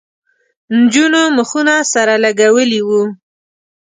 نجونو 0.79 1.21
مخونه 1.37 1.75
سره 1.93 2.13
لگولي 2.23 2.81
وو. 2.87 3.01